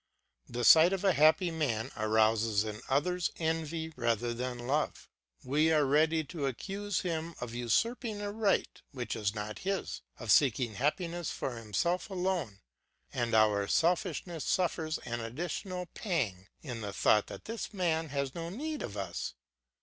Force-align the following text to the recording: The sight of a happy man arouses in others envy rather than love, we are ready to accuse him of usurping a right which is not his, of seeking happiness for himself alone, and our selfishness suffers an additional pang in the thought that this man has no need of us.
The 0.49 0.63
sight 0.63 0.93
of 0.93 1.03
a 1.03 1.13
happy 1.13 1.51
man 1.51 1.91
arouses 1.95 2.63
in 2.63 2.81
others 2.89 3.29
envy 3.37 3.93
rather 3.95 4.33
than 4.33 4.65
love, 4.65 5.07
we 5.43 5.71
are 5.71 5.85
ready 5.85 6.23
to 6.23 6.47
accuse 6.47 7.01
him 7.01 7.35
of 7.39 7.53
usurping 7.53 8.19
a 8.19 8.31
right 8.31 8.81
which 8.93 9.15
is 9.15 9.35
not 9.35 9.59
his, 9.59 10.01
of 10.17 10.31
seeking 10.31 10.73
happiness 10.73 11.29
for 11.29 11.55
himself 11.55 12.09
alone, 12.09 12.61
and 13.13 13.35
our 13.35 13.67
selfishness 13.67 14.43
suffers 14.43 14.97
an 15.05 15.19
additional 15.19 15.85
pang 15.93 16.47
in 16.63 16.81
the 16.81 16.93
thought 16.93 17.27
that 17.27 17.45
this 17.45 17.71
man 17.71 18.09
has 18.09 18.33
no 18.33 18.49
need 18.49 18.81
of 18.81 18.97
us. 18.97 19.35